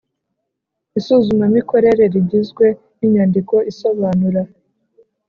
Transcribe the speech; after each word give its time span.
Isuzumamikorere 0.99 2.03
rigizwe 2.13 2.65
n 2.97 2.99
inyandiko 3.07 3.55
isobanura 3.71 4.41